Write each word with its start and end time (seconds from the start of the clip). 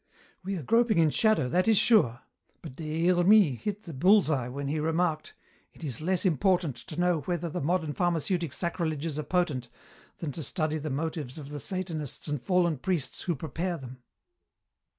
"We 0.43 0.55
are 0.57 0.63
groping 0.63 0.97
in 0.97 1.11
shadow, 1.11 1.47
that 1.49 1.67
is 1.67 1.77
sure. 1.77 2.21
But 2.63 2.75
Des 2.75 3.05
Hermies 3.09 3.61
hit 3.61 3.83
the 3.83 3.93
bull's 3.93 4.31
eye 4.31 4.49
when 4.49 4.67
he 4.67 4.79
remarked, 4.79 5.35
'It 5.73 5.83
is 5.83 6.01
less 6.01 6.25
important 6.25 6.75
to 6.77 6.99
know 6.99 7.19
whether 7.19 7.51
the 7.51 7.61
modern 7.61 7.93
pharmaceutic 7.93 8.51
sacrileges 8.51 9.19
are 9.19 9.21
potent, 9.21 9.69
than 10.17 10.31
to 10.31 10.41
study 10.41 10.79
the 10.79 10.89
motives 10.89 11.37
of 11.37 11.49
the 11.49 11.59
Satanists 11.59 12.27
and 12.27 12.41
fallen 12.41 12.79
priests 12.79 13.21
who 13.21 13.35
prepare 13.35 13.77
them.' 13.77 14.01